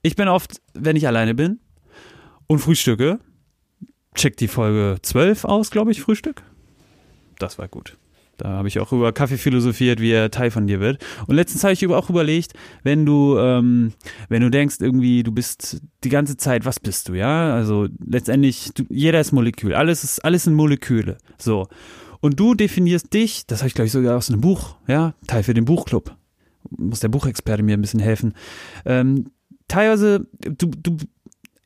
[0.03, 1.61] ich bin oft, wenn ich alleine bin
[2.47, 3.19] und frühstücke,
[4.15, 6.43] check die Folge 12 aus, glaube ich, Frühstück.
[7.39, 7.97] Das war gut.
[8.41, 11.05] Da habe ich auch über Kaffee philosophiert, wie er Teil von dir wird.
[11.27, 13.93] Und letztens habe ich auch überlegt, wenn du, ähm,
[14.31, 17.55] wenn du denkst, irgendwie, du bist die ganze Zeit, was bist du, ja?
[17.55, 21.19] Also letztendlich, du, jeder ist Molekül, alles ist, alles sind Moleküle.
[21.37, 21.69] So.
[22.21, 25.43] Und du definierst dich, das habe ich, glaube ich, sogar aus einem Buch, ja, Teil
[25.43, 26.17] für den Buchclub.
[26.71, 28.33] Muss der Buchexperte mir ein bisschen helfen.
[28.87, 29.33] Ähm,
[29.69, 30.97] teilweise, du, du,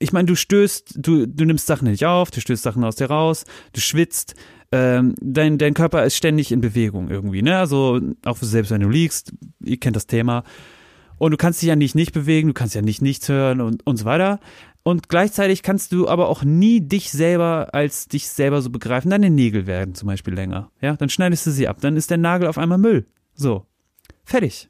[0.05, 3.07] ich meine, du stößt, du, du nimmst Sachen nicht auf, du stößt Sachen aus dir
[3.07, 4.35] raus, du schwitzt,
[4.71, 7.59] ähm, dein, dein Körper ist ständig in Bewegung irgendwie, ne?
[7.59, 9.33] Also auch selbst wenn du liegst,
[9.64, 10.45] ihr kennt das Thema.
[11.17, 13.87] Und du kannst dich ja nicht nicht bewegen, du kannst ja nicht nichts hören und,
[13.87, 14.40] und so weiter.
[14.83, 19.11] Und gleichzeitig kannst du aber auch nie dich selber als dich selber so begreifen.
[19.11, 20.71] Deine Nägel werden zum Beispiel länger.
[20.81, 23.07] Ja, dann schneidest du sie ab, dann ist der Nagel auf einmal Müll.
[23.35, 23.67] So.
[24.25, 24.69] Fertig.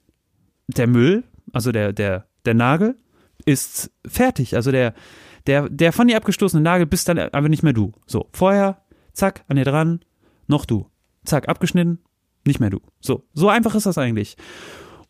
[0.69, 2.97] Der Müll, also der, der, der Nagel,
[3.45, 4.55] ist fertig.
[4.55, 4.95] Also der,
[5.47, 7.93] der, der von dir abgestoßene Nagel bist dann einfach nicht mehr du.
[8.07, 8.29] So.
[8.33, 10.01] Vorher zack, an dir dran,
[10.47, 10.87] noch du.
[11.25, 12.01] Zack, abgeschnitten,
[12.47, 12.81] nicht mehr du.
[13.01, 14.37] So, so einfach ist das eigentlich.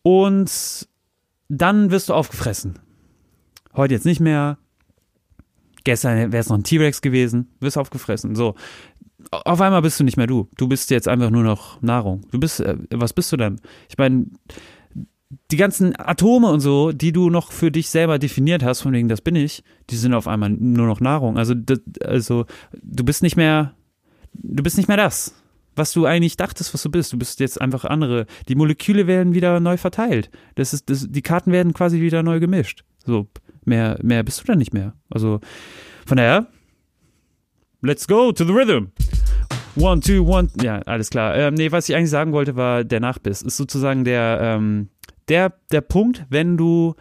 [0.01, 0.87] Und
[1.49, 2.79] dann wirst du aufgefressen.
[3.75, 4.57] Heute jetzt nicht mehr.
[5.83, 8.35] Gestern wäre es noch ein T-Rex gewesen, wirst aufgefressen.
[8.35, 8.55] So,
[9.31, 10.49] auf einmal bist du nicht mehr du.
[10.57, 12.21] Du bist jetzt einfach nur noch Nahrung.
[12.31, 13.61] Du bist, äh, was bist du denn?
[13.89, 14.25] Ich meine,
[15.51, 19.09] die ganzen Atome und so, die du noch für dich selber definiert hast, von wegen,
[19.09, 21.37] das bin ich, die sind auf einmal nur noch Nahrung.
[21.37, 23.75] Also, das, also du bist nicht mehr
[24.41, 25.35] du bist nicht mehr das,
[25.75, 27.13] was du eigentlich dachtest, was du bist.
[27.13, 28.25] Du bist jetzt einfach andere.
[28.47, 30.29] Die Moleküle werden wieder neu verteilt.
[30.55, 32.83] Das ist, das, die Karten werden quasi wieder neu gemischt.
[33.05, 33.27] So,
[33.65, 34.93] mehr, mehr bist du dann nicht mehr.
[35.09, 35.39] Also,
[36.05, 36.47] von daher,
[37.81, 38.91] let's go to the rhythm.
[39.77, 40.47] One, two, one.
[40.61, 41.35] Ja, alles klar.
[41.35, 43.41] Ähm, nee, was ich eigentlich sagen wollte, war der Nachbiss.
[43.41, 44.87] Ist sozusagen der, ähm,
[45.27, 46.95] der, der Punkt, wenn du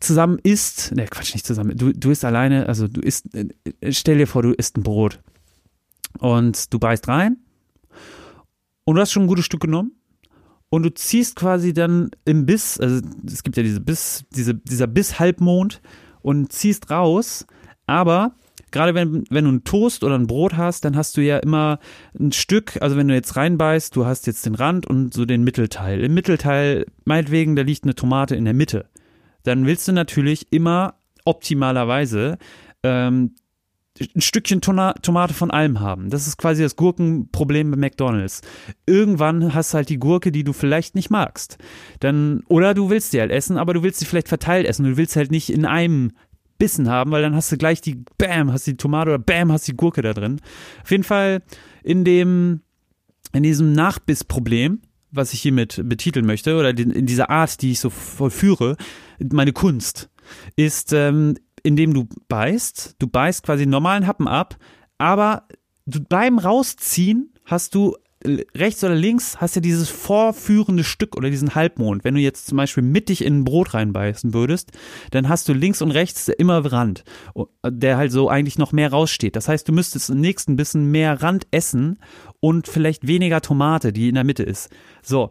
[0.00, 3.46] zusammen isst, ne, Quatsch, nicht zusammen, du, du isst alleine, also du isst, äh,
[3.92, 5.20] stell dir vor, du isst ein Brot
[6.18, 7.38] und du beißt rein
[8.84, 9.92] und du hast schon ein gutes Stück genommen
[10.70, 14.86] und du ziehst quasi dann im Biss, also es gibt ja diese Biss, diese, dieser
[14.86, 15.80] Biss-Halbmond
[16.22, 17.46] und ziehst raus,
[17.86, 18.34] aber
[18.72, 21.78] gerade wenn, wenn du einen Toast oder ein Brot hast, dann hast du ja immer
[22.18, 25.44] ein Stück, also wenn du jetzt reinbeißt, du hast jetzt den Rand und so den
[25.44, 26.02] Mittelteil.
[26.02, 28.86] Im Mittelteil, meinetwegen, da liegt eine Tomate in der Mitte.
[29.44, 32.38] Dann willst du natürlich immer optimalerweise
[32.82, 33.34] ähm,
[34.00, 36.08] ein Stückchen Tomate von allem haben.
[36.08, 38.40] Das ist quasi das Gurkenproblem bei McDonalds.
[38.86, 41.58] Irgendwann hast du halt die Gurke, die du vielleicht nicht magst.
[42.00, 44.84] Dann, oder du willst sie halt essen, aber du willst sie vielleicht verteilt essen.
[44.84, 46.12] Du willst halt nicht in einem
[46.62, 49.66] Bissen haben, weil dann hast du gleich die, bam, hast die Tomate oder bam, hast
[49.66, 50.40] die Gurke da drin.
[50.84, 51.42] Auf jeden Fall
[51.82, 52.60] in dem,
[53.32, 57.90] in diesem Nachbissproblem, was ich hiermit betiteln möchte, oder in dieser Art, die ich so
[57.90, 58.76] vollführe,
[59.18, 60.08] meine Kunst,
[60.54, 62.94] ist, ähm, indem du beißt.
[63.00, 64.56] Du beißt quasi normalen Happen ab,
[64.98, 65.48] aber
[65.86, 67.96] du beim Rausziehen hast du
[68.54, 72.04] rechts oder links hast du dieses vorführende Stück oder diesen Halbmond.
[72.04, 74.72] Wenn du jetzt zum Beispiel mittig in ein Brot reinbeißen würdest,
[75.10, 77.04] dann hast du links und rechts immer Rand,
[77.66, 79.36] der halt so eigentlich noch mehr raussteht.
[79.36, 81.98] Das heißt, du müsstest im nächsten bisschen mehr Rand essen
[82.40, 84.70] und vielleicht weniger Tomate, die in der Mitte ist.
[85.02, 85.30] So.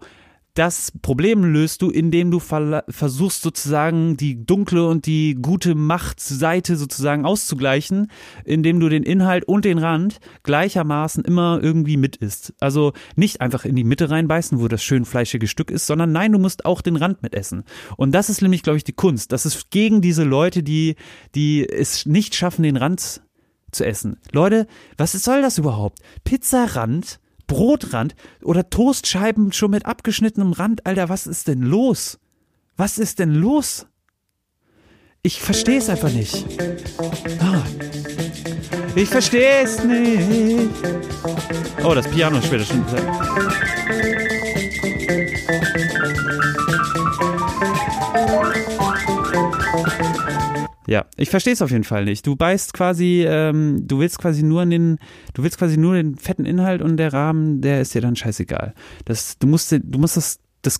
[0.53, 7.25] Das Problem löst du, indem du versuchst sozusagen die dunkle und die gute Machtseite sozusagen
[7.25, 8.11] auszugleichen,
[8.43, 12.53] indem du den Inhalt und den Rand gleichermaßen immer irgendwie mit isst.
[12.59, 16.33] Also nicht einfach in die Mitte reinbeißen, wo das schön fleischige Stück ist, sondern nein,
[16.33, 17.63] du musst auch den Rand mitessen.
[17.95, 19.31] Und das ist nämlich, glaube ich, die Kunst.
[19.31, 20.95] Das ist gegen diese Leute, die,
[21.33, 23.21] die es nicht schaffen, den Rand
[23.71, 24.17] zu essen.
[24.33, 25.99] Leute, was soll das überhaupt?
[26.25, 27.20] Pizzarand
[27.51, 30.85] Brotrand oder Toastscheiben schon mit abgeschnittenem Rand.
[30.85, 32.17] Alter, was ist denn los?
[32.77, 33.87] Was ist denn los?
[35.21, 36.45] Ich verstehe es einfach nicht.
[37.39, 37.61] Ah.
[38.95, 40.69] Ich verstehe es nicht.
[41.83, 42.85] Oh, das Piano spielt schon.
[50.87, 52.25] Ja, ich verstehe es auf jeden Fall nicht.
[52.25, 54.97] Du beißt quasi, ähm, du willst quasi nur den,
[55.33, 58.73] du willst quasi nur den fetten Inhalt und der Rahmen, der ist dir dann scheißegal.
[59.05, 60.79] Das, du musst, du musst das das,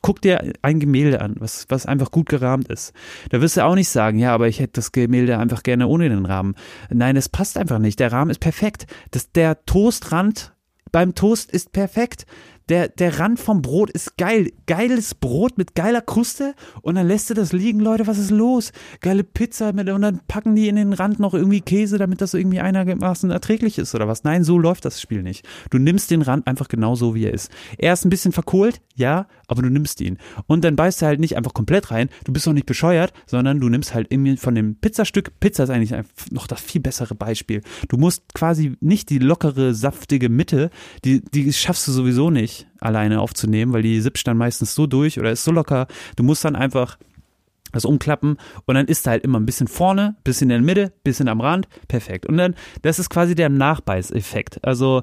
[0.00, 2.92] guck dir ein Gemälde an, was, was einfach gut gerahmt ist.
[3.28, 6.08] Da wirst du auch nicht sagen, ja, aber ich hätte das Gemälde einfach gerne ohne
[6.08, 6.54] den Rahmen.
[6.88, 8.00] Nein, es passt einfach nicht.
[8.00, 8.86] Der Rahmen ist perfekt.
[9.10, 10.54] Das, der Toastrand
[10.90, 12.26] beim Toast ist perfekt
[12.70, 14.52] der, der Rand vom Brot ist geil.
[14.66, 18.72] Geiles Brot mit geiler Kruste und dann lässt du das liegen, Leute, was ist los?
[19.00, 22.32] Geile Pizza mit, und dann packen die in den Rand noch irgendwie Käse, damit das
[22.32, 24.22] irgendwie einigermaßen erträglich ist oder was.
[24.22, 25.46] Nein, so läuft das Spiel nicht.
[25.70, 27.50] Du nimmst den Rand einfach genau so, wie er ist.
[27.76, 30.18] Er ist ein bisschen verkohlt, ja, aber du nimmst ihn.
[30.46, 33.58] Und dann beißt du halt nicht einfach komplett rein, du bist auch nicht bescheuert, sondern
[33.58, 37.62] du nimmst halt irgendwie von dem Pizzastück, Pizza ist eigentlich noch das viel bessere Beispiel.
[37.88, 40.70] Du musst quasi nicht die lockere, saftige Mitte,
[41.04, 45.18] die, die schaffst du sowieso nicht alleine aufzunehmen, weil die sippt dann meistens so durch
[45.18, 45.86] oder ist so locker.
[46.16, 46.98] Du musst dann einfach
[47.72, 50.92] das umklappen und dann ist da halt immer ein bisschen vorne, bisschen in der Mitte,
[51.04, 52.26] bisschen am Rand, perfekt.
[52.26, 54.64] Und dann, das ist quasi der Nachbeißeffekt.
[54.64, 55.02] Also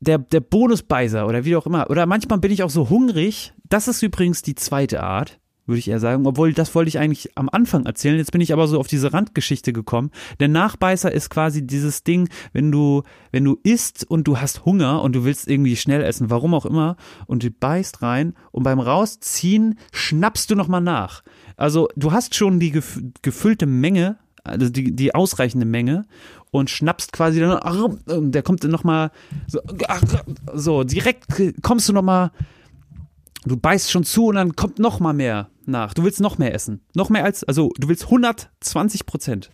[0.00, 1.90] der, der Bonusbeißer oder wie auch immer.
[1.90, 3.52] Oder manchmal bin ich auch so hungrig.
[3.68, 6.26] Das ist übrigens die zweite Art würde ich eher sagen.
[6.26, 8.18] Obwohl, das wollte ich eigentlich am Anfang erzählen.
[8.18, 10.10] Jetzt bin ich aber so auf diese Randgeschichte gekommen.
[10.40, 15.02] Der Nachbeißer ist quasi dieses Ding, wenn du, wenn du isst und du hast Hunger
[15.02, 16.96] und du willst irgendwie schnell essen, warum auch immer,
[17.26, 21.22] und du beißt rein und beim Rausziehen schnappst du nochmal nach.
[21.56, 22.72] Also, du hast schon die
[23.22, 26.06] gefüllte Menge, also die, die ausreichende Menge
[26.50, 29.10] und schnappst quasi dann, der kommt dann nochmal
[29.46, 29.60] so,
[30.54, 31.26] so, direkt
[31.62, 32.30] kommst du nochmal
[33.44, 35.94] du beißt schon zu und dann kommt noch mal mehr nach.
[35.94, 36.80] Du willst noch mehr essen.
[36.94, 39.50] Noch mehr als, also du willst 120 Prozent.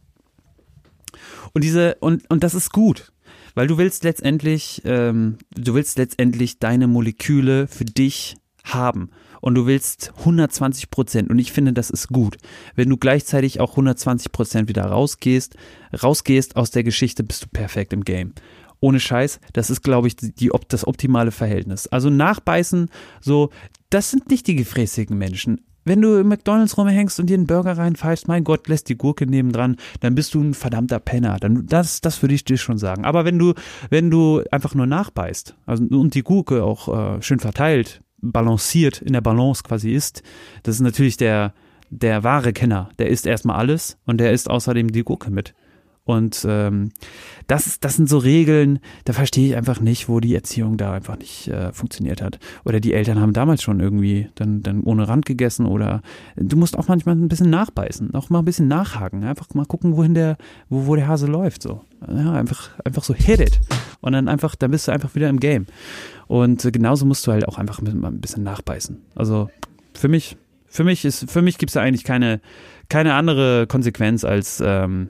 [1.52, 3.12] Und diese, und, und das ist gut.
[3.54, 9.10] Weil du willst letztendlich, ähm, du willst letztendlich deine Moleküle für dich haben.
[9.40, 11.30] Und du willst 120 Prozent.
[11.30, 12.36] Und ich finde, das ist gut.
[12.74, 15.56] Wenn du gleichzeitig auch 120 Prozent wieder rausgehst,
[16.02, 18.34] rausgehst aus der Geschichte, bist du perfekt im Game
[18.80, 21.86] ohne Scheiß, das ist, glaube ich, die, das optimale Verhältnis.
[21.86, 23.50] Also nachbeißen, so,
[23.90, 25.60] das sind nicht die gefräßigen Menschen.
[25.84, 29.24] Wenn du im McDonalds rumhängst und dir einen Burger reinpfeifst, mein Gott, lässt die Gurke
[29.24, 31.36] nebendran, dann bist du ein verdammter Penner.
[31.38, 33.04] Dann, das, das würde ich dir schon sagen.
[33.04, 33.54] Aber wenn du,
[33.88, 39.12] wenn du einfach nur nachbeißt also, und die Gurke auch äh, schön verteilt, balanciert, in
[39.12, 40.24] der Balance quasi ist,
[40.64, 41.54] das ist natürlich der,
[41.90, 42.88] der wahre Kenner.
[42.98, 45.54] Der isst erstmal alles und der isst außerdem die Gurke mit.
[46.06, 46.92] Und ähm,
[47.48, 51.18] das, das sind so Regeln, da verstehe ich einfach nicht, wo die Erziehung da einfach
[51.18, 52.38] nicht äh, funktioniert hat.
[52.64, 56.02] Oder die Eltern haben damals schon irgendwie dann, dann ohne Rand gegessen oder
[56.36, 59.96] du musst auch manchmal ein bisschen nachbeißen, auch mal ein bisschen nachhaken, einfach mal gucken,
[59.96, 60.36] wohin der,
[60.68, 61.62] wo, wo der Hase läuft.
[61.62, 61.82] So.
[62.08, 63.60] Ja, einfach, einfach so hit it.
[64.00, 65.66] Und dann einfach, dann bist du einfach wieder im Game.
[66.28, 69.02] Und äh, genauso musst du halt auch einfach mal ein bisschen nachbeißen.
[69.16, 69.50] Also
[69.92, 72.40] für mich, für mich ist, für mich gibt es da eigentlich keine,
[72.88, 75.08] keine andere Konsequenz als ähm,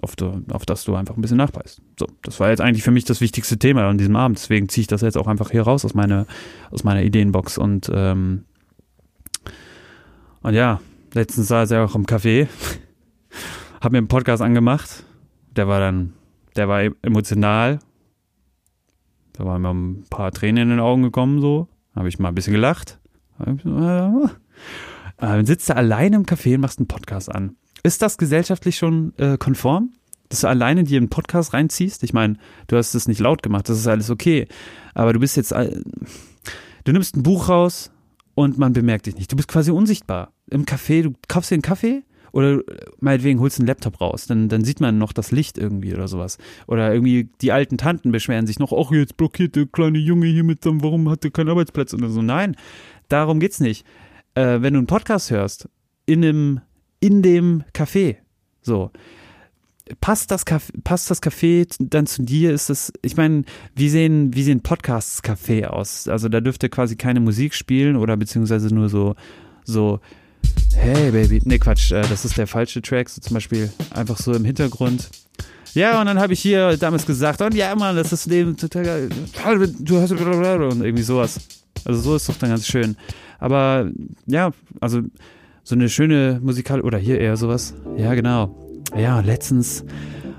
[0.00, 1.82] auf, du, auf das du einfach ein bisschen nachbeißt.
[1.98, 4.38] So, das war jetzt eigentlich für mich das wichtigste Thema an diesem Abend.
[4.38, 6.26] Deswegen ziehe ich das jetzt auch einfach hier raus aus meiner,
[6.70, 7.58] aus meiner Ideenbox.
[7.58, 8.44] Und, ähm,
[10.42, 10.80] und ja,
[11.12, 12.48] letztens saß er auch im Café,
[13.80, 15.04] habe mir einen Podcast angemacht.
[15.54, 16.14] Der war dann,
[16.56, 17.78] der war emotional.
[19.34, 21.68] Da waren mir ein paar Tränen in den Augen gekommen, so.
[21.94, 22.98] Habe ich mal ein bisschen gelacht.
[25.18, 27.56] Dann sitzt du alleine im Café und machst einen Podcast an.
[27.82, 29.92] Ist das gesellschaftlich schon äh, konform?
[30.28, 32.02] Dass du alleine dir einen Podcast reinziehst?
[32.04, 32.36] Ich meine,
[32.68, 34.46] du hast es nicht laut gemacht, das ist alles okay.
[34.94, 37.90] Aber du bist jetzt, du nimmst ein Buch raus
[38.34, 39.30] und man bemerkt dich nicht.
[39.30, 40.32] Du bist quasi unsichtbar.
[40.50, 42.62] Im Café, du kaufst dir einen Kaffee oder
[42.98, 46.38] meinetwegen holst einen Laptop raus, dann, dann sieht man noch das Licht irgendwie oder sowas.
[46.66, 50.44] Oder irgendwie die alten Tanten beschweren sich noch, ach, jetzt blockiert der kleine Junge hier
[50.44, 52.22] mit seinem, warum hat er keinen Arbeitsplatz oder so.
[52.22, 52.56] Nein,
[53.08, 53.86] darum geht's nicht.
[54.34, 55.68] Äh, wenn du einen Podcast hörst,
[56.06, 56.60] in einem
[57.02, 58.16] in dem Café.
[58.62, 58.90] So.
[60.00, 62.52] passt das Café, passt das Café dann zu dir?
[62.52, 63.42] Ist das, ich meine,
[63.74, 66.06] wie sehen, wie sehen Podcasts Café aus?
[66.06, 69.16] Also da dürfte quasi keine Musik spielen oder beziehungsweise nur so,
[69.64, 70.00] so,
[70.74, 74.32] hey Baby, nee Quatsch, äh, das ist der falsche Track, so zum Beispiel einfach so
[74.32, 75.10] im Hintergrund.
[75.74, 78.84] Ja, und dann habe ich hier damals gesagt, und ja, Mann, das ist Leben total
[78.84, 79.08] geil.
[79.80, 81.40] Du hast und irgendwie sowas.
[81.84, 82.96] Also so ist doch dann ganz schön.
[83.38, 83.90] Aber
[84.26, 85.00] ja, also
[85.64, 87.74] so eine schöne Musikal oder hier eher sowas.
[87.96, 88.56] Ja, genau.
[88.96, 89.84] Ja, letztens.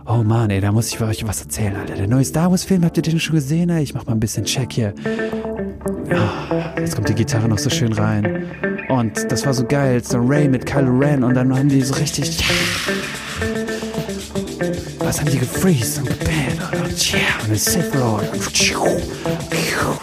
[0.06, 1.96] Oh Mann, ey, da muss ich euch was erzählen, Alter.
[1.96, 3.70] Der neue Star Wars-Film, habt ihr den schon gesehen?
[3.70, 3.84] Ey?
[3.84, 4.94] Ich mach mal ein bisschen Check hier.
[5.06, 8.46] Oh, jetzt kommt die Gitarre noch so schön rein.
[8.90, 10.04] Und das war so geil.
[10.04, 12.44] So Ray mit Kylo Ren und dann haben die so richtig.
[15.00, 16.53] Was haben die gefreezed und gebannt?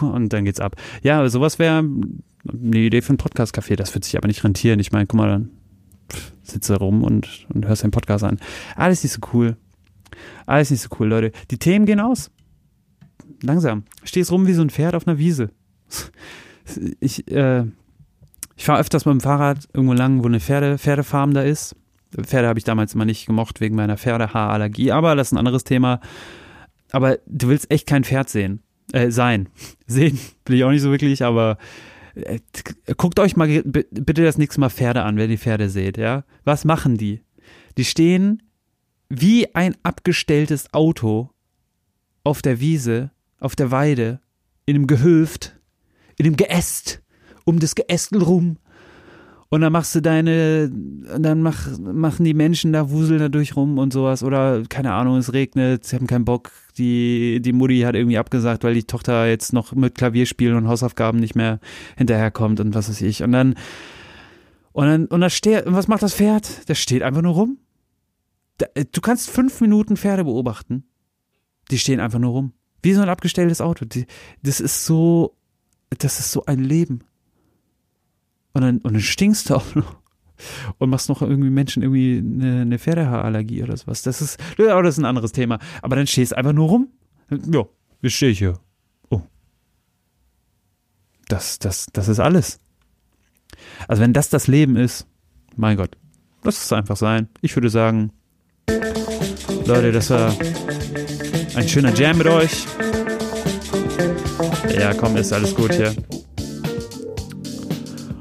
[0.00, 0.76] Und dann geht's ab.
[1.02, 3.76] Ja, sowas wäre eine Idee für ein Podcast-Café.
[3.76, 4.80] Das wird sich aber nicht rentieren.
[4.80, 5.50] Ich meine, guck mal, dann
[6.42, 8.38] sitze rum und, und hörst den Podcast an.
[8.76, 9.56] Alles nicht so cool.
[10.46, 11.32] Alles nicht so cool, Leute.
[11.50, 12.30] Die Themen gehen aus.
[13.42, 13.84] Langsam.
[14.04, 15.50] Stehst rum wie so ein Pferd auf einer Wiese.
[17.00, 17.64] Ich, äh,
[18.54, 21.74] ich fahre öfters mit dem Fahrrad irgendwo lang, wo eine Pferde, Pferdefarm da ist.
[22.16, 25.64] Pferde habe ich damals immer nicht gemocht wegen meiner Pferdehaarallergie, aber das ist ein anderes
[25.64, 26.00] Thema.
[26.92, 28.62] Aber du willst echt kein Pferd sehen.
[28.92, 29.48] Äh, sein.
[29.86, 31.58] Sehen will ich auch nicht so wirklich, aber
[32.14, 32.40] äh,
[32.96, 36.24] guckt euch mal bitte das nächste Mal Pferde an, wenn ihr Pferde seht, ja?
[36.44, 37.22] Was machen die?
[37.78, 38.42] Die stehen
[39.08, 41.30] wie ein abgestelltes Auto
[42.24, 44.20] auf der Wiese, auf der Weide,
[44.66, 45.58] in einem Gehöft,
[46.16, 47.02] in einem Geäst,
[47.44, 48.58] um das Geästel rum.
[49.48, 50.70] Und dann machst du deine,
[51.18, 54.22] dann mach, machen die Menschen da, wuseln da durch rum und sowas.
[54.22, 56.52] Oder, keine Ahnung, es regnet, sie haben keinen Bock.
[56.78, 60.68] Die, die Mutti hat irgendwie abgesagt, weil die Tochter jetzt noch mit Klavier spielen und
[60.68, 61.60] Hausaufgaben nicht mehr
[61.96, 63.22] hinterherkommt und was weiß ich.
[63.22, 63.54] Und dann,
[64.72, 66.68] und dann, und dann steht, und was macht das Pferd?
[66.68, 67.58] Der steht einfach nur rum.
[68.92, 70.84] Du kannst fünf Minuten Pferde beobachten.
[71.70, 72.52] Die stehen einfach nur rum.
[72.82, 73.84] Wie so ein abgestelltes Auto.
[73.84, 74.06] Die,
[74.42, 75.36] das ist so,
[75.98, 77.00] das ist so ein Leben.
[78.52, 79.99] Und dann, und dann stinkst du auch noch.
[80.78, 84.02] Und machst noch irgendwie Menschen irgendwie eine, eine Pferdehaarallergie oder sowas.
[84.02, 85.58] Das ist, aber das ist ein anderes Thema.
[85.82, 86.88] Aber dann stehst du einfach nur rum.
[87.30, 87.64] Ja,
[88.02, 88.58] jetzt stehe ich hier.
[89.10, 89.22] Oh.
[91.28, 92.60] Das, das, das ist alles.
[93.88, 95.06] Also wenn das das Leben ist,
[95.56, 95.96] mein Gott,
[96.42, 97.28] lass es einfach sein.
[97.40, 98.12] Ich würde sagen,
[99.66, 100.34] Leute, das war
[101.54, 102.66] ein schöner Jam mit euch.
[104.76, 105.94] Ja, komm, ist alles gut hier.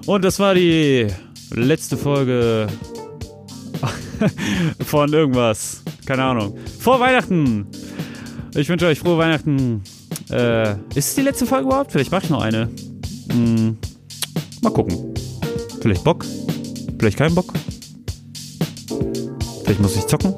[0.06, 1.08] Und das war die
[1.52, 2.68] letzte Folge
[4.86, 5.84] von irgendwas.
[6.06, 6.58] Keine Ahnung.
[6.80, 7.68] Vor Weihnachten.
[8.56, 9.84] Ich wünsche euch frohe Weihnachten.
[10.30, 11.92] Äh, ist es die letzte Folge überhaupt?
[11.92, 12.70] Vielleicht mache ich noch eine.
[13.32, 13.78] Hm,
[14.62, 15.14] mal gucken.
[15.82, 16.26] Vielleicht Bock.
[17.00, 17.54] Vielleicht kein Bock.
[19.64, 20.34] Vielleicht muss ich zocken.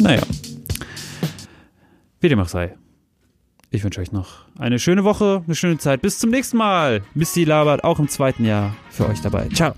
[0.00, 0.22] Naja.
[2.20, 2.74] Wie dem auch sei.
[3.70, 6.02] Ich wünsche euch noch eine schöne Woche, eine schöne Zeit.
[6.02, 7.02] Bis zum nächsten Mal.
[7.14, 9.48] Missy labert auch im zweiten Jahr für euch dabei.
[9.48, 9.74] Ciao.